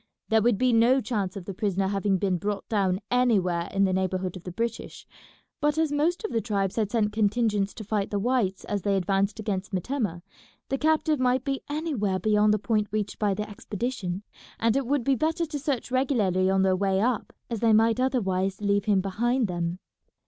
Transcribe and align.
There 0.29 0.41
would 0.41 0.57
be 0.57 0.73
no 0.73 0.99
chance 0.99 1.37
of 1.37 1.45
the 1.45 1.53
prisoner 1.53 1.87
having 1.87 2.17
been 2.17 2.37
brought 2.39 2.67
down 2.67 3.01
anywhere 3.11 3.69
in 3.71 3.83
the 3.83 3.93
neighbourhood 3.93 4.35
of 4.35 4.45
the 4.45 4.51
British, 4.51 5.05
but 5.59 5.77
as 5.77 5.91
most 5.91 6.23
of 6.23 6.31
the 6.31 6.41
tribes 6.41 6.75
had 6.75 6.89
sent 6.89 7.13
contingents 7.13 7.71
to 7.75 7.83
fight 7.83 8.09
the 8.09 8.17
whites 8.17 8.65
as 8.65 8.81
they 8.81 8.97
advanced 8.97 9.39
against 9.39 9.73
Metemmeh, 9.73 10.23
the 10.69 10.79
captive 10.79 11.19
might 11.19 11.43
be 11.43 11.61
anywhere 11.69 12.17
beyond 12.17 12.51
the 12.51 12.57
point 12.57 12.87
reached 12.89 13.19
by 13.19 13.35
the 13.35 13.47
expedition, 13.47 14.23
and 14.59 14.75
it 14.75 14.87
would 14.87 15.03
be 15.03 15.13
better 15.13 15.45
to 15.45 15.59
search 15.59 15.91
regularly 15.91 16.49
on 16.49 16.63
their 16.63 16.75
way 16.75 16.99
up, 16.99 17.31
as 17.51 17.59
they 17.59 17.71
might 17.71 17.99
otherwise 17.99 18.59
leave 18.59 18.85
him 18.85 19.01
behind 19.01 19.47
them. 19.47 19.77